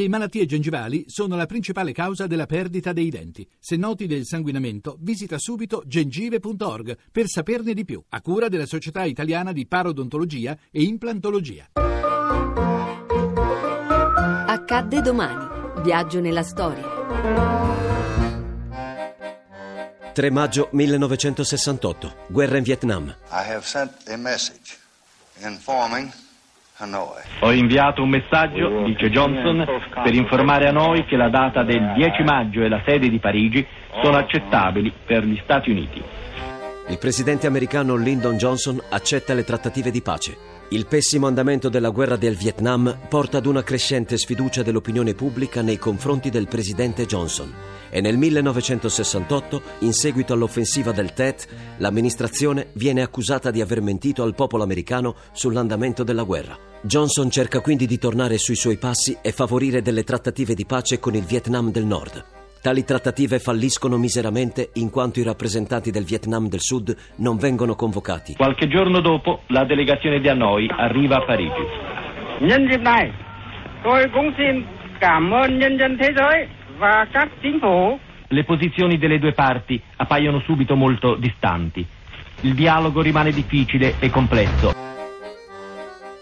Le 0.00 0.08
malattie 0.08 0.46
gengivali 0.46 1.04
sono 1.08 1.36
la 1.36 1.44
principale 1.44 1.92
causa 1.92 2.26
della 2.26 2.46
perdita 2.46 2.94
dei 2.94 3.10
denti. 3.10 3.46
Se 3.58 3.76
noti 3.76 4.06
del 4.06 4.24
sanguinamento, 4.24 4.96
visita 4.98 5.36
subito 5.38 5.82
gengive.org 5.84 6.96
per 7.12 7.26
saperne 7.28 7.74
di 7.74 7.84
più, 7.84 8.02
a 8.08 8.22
cura 8.22 8.48
della 8.48 8.64
Società 8.64 9.04
Italiana 9.04 9.52
di 9.52 9.66
Parodontologia 9.66 10.56
e 10.70 10.84
Implantologia. 10.84 11.68
Accadde 14.46 15.02
domani. 15.02 15.82
Viaggio 15.82 16.20
nella 16.20 16.44
storia. 16.44 16.82
3 20.14 20.30
maggio 20.30 20.70
1968. 20.72 22.14
Guerra 22.30 22.56
in 22.56 22.62
Vietnam. 22.62 23.14
I 23.30 23.52
have 23.52 23.66
sent 23.66 24.08
a 24.08 24.16
message 24.16 24.78
informing. 25.42 26.10
Ho 27.40 27.52
inviato 27.52 28.02
un 28.02 28.08
messaggio, 28.08 28.84
dice 28.84 29.10
Johnson, 29.10 29.66
per 30.02 30.14
informare 30.14 30.66
a 30.66 30.72
noi 30.72 31.04
che 31.04 31.16
la 31.16 31.28
data 31.28 31.62
del 31.62 31.92
10 31.94 32.22
maggio 32.22 32.62
e 32.62 32.70
la 32.70 32.80
sede 32.86 33.10
di 33.10 33.18
Parigi 33.18 33.66
sono 34.02 34.16
accettabili 34.16 34.90
per 35.04 35.24
gli 35.24 35.38
Stati 35.42 35.70
Uniti. 35.70 36.02
Il 36.88 36.96
presidente 36.98 37.46
americano 37.46 37.96
Lyndon 37.96 38.38
Johnson 38.38 38.80
accetta 38.88 39.34
le 39.34 39.44
trattative 39.44 39.90
di 39.90 40.00
pace. 40.00 40.36
Il 40.70 40.86
pessimo 40.86 41.26
andamento 41.26 41.68
della 41.68 41.90
guerra 41.90 42.16
del 42.16 42.36
Vietnam 42.36 42.98
porta 43.10 43.38
ad 43.38 43.46
una 43.46 43.62
crescente 43.62 44.16
sfiducia 44.16 44.62
dell'opinione 44.62 45.12
pubblica 45.12 45.60
nei 45.60 45.76
confronti 45.76 46.30
del 46.30 46.48
presidente 46.48 47.04
Johnson 47.04 47.52
e 47.90 48.00
nel 48.00 48.16
1968, 48.16 49.62
in 49.80 49.92
seguito 49.92 50.32
all'offensiva 50.32 50.92
del 50.92 51.12
Tet, 51.12 51.46
l'amministrazione 51.78 52.68
viene 52.74 53.02
accusata 53.02 53.50
di 53.50 53.60
aver 53.60 53.82
mentito 53.82 54.22
al 54.22 54.34
popolo 54.34 54.62
americano 54.62 55.16
sull'andamento 55.32 56.04
della 56.04 56.22
guerra. 56.22 56.56
Johnson 56.82 57.30
cerca 57.30 57.60
quindi 57.60 57.86
di 57.86 57.98
tornare 57.98 58.38
sui 58.38 58.54
suoi 58.54 58.78
passi 58.78 59.18
e 59.20 59.32
favorire 59.32 59.82
delle 59.82 60.04
trattative 60.04 60.54
di 60.54 60.64
pace 60.64 60.98
con 60.98 61.14
il 61.14 61.24
Vietnam 61.24 61.70
del 61.70 61.84
Nord. 61.84 62.24
Tali 62.62 62.84
trattative 62.84 63.38
falliscono 63.38 63.96
miseramente 63.96 64.70
in 64.74 64.90
quanto 64.90 65.18
i 65.18 65.22
rappresentanti 65.22 65.90
del 65.90 66.04
Vietnam 66.04 66.46
del 66.48 66.60
Sud 66.60 66.94
non 67.16 67.38
vengono 67.38 67.74
convocati. 67.74 68.34
Qualche 68.34 68.68
giorno 68.68 69.00
dopo, 69.00 69.40
la 69.46 69.64
delegazione 69.64 70.20
di 70.20 70.28
Hanoi 70.28 70.68
arriva 70.68 71.16
a 71.16 71.24
Parigi. 71.24 71.88
Và 76.80 77.06
các 77.12 77.28
chính 77.42 77.58
phủ 77.62 77.98
Le 78.32 78.44
posizioni 78.44 78.96
delle 78.96 79.18
due 79.18 79.32
parti 79.32 79.82
appaiono 79.96 80.40
subito 80.40 80.76
molto 80.76 81.16
distanti. 81.16 81.84
Il 82.42 82.54
dialogo 82.54 83.02
rimane 83.02 83.32
difficile 83.32 83.96
e 83.98 84.08
complesso. 84.08 84.72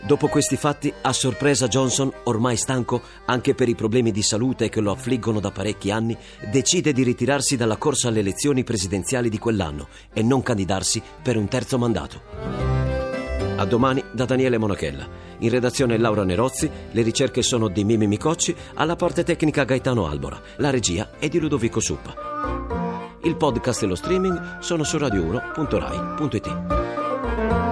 Dopo 0.00 0.28
questi 0.28 0.56
fatti, 0.56 0.90
a 1.02 1.12
sorpresa 1.12 1.68
Johnson, 1.68 2.10
ormai 2.24 2.56
stanco 2.56 3.02
anche 3.26 3.54
per 3.54 3.68
i 3.68 3.74
problemi 3.74 4.12
di 4.12 4.22
salute 4.22 4.70
che 4.70 4.80
lo 4.80 4.92
affliggono 4.92 5.40
da 5.40 5.50
parecchi 5.50 5.90
anni, 5.90 6.16
decide 6.50 6.94
di 6.94 7.02
ritirarsi 7.02 7.58
dalla 7.58 7.76
corsa 7.76 8.08
alle 8.08 8.20
elezioni 8.20 8.64
presidenziali 8.64 9.28
di 9.28 9.38
quell'anno 9.38 9.88
e 10.12 10.22
non 10.22 10.42
candidarsi 10.42 11.02
per 11.22 11.36
un 11.36 11.48
terzo 11.48 11.76
mandato. 11.76 12.59
A 13.60 13.66
domani 13.66 14.02
da 14.10 14.24
Daniele 14.24 14.56
Monachella. 14.56 15.06
In 15.40 15.50
redazione 15.50 15.98
Laura 15.98 16.24
Nerozzi, 16.24 16.70
le 16.92 17.02
ricerche 17.02 17.42
sono 17.42 17.68
di 17.68 17.84
Mimi 17.84 18.06
Micocci, 18.06 18.56
alla 18.74 18.96
parte 18.96 19.22
tecnica 19.22 19.64
Gaetano 19.64 20.06
Albora, 20.06 20.40
la 20.56 20.70
regia 20.70 21.10
è 21.18 21.28
di 21.28 21.38
Ludovico 21.38 21.78
Suppa. 21.78 23.18
Il 23.22 23.36
podcast 23.36 23.82
e 23.82 23.86
lo 23.86 23.96
streaming 23.96 24.60
sono 24.60 24.82
su 24.82 24.96
radio1.rai.it. 24.96 27.69